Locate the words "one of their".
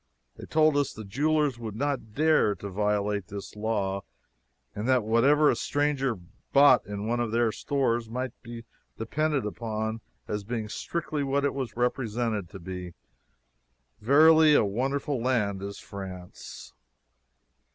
7.07-7.51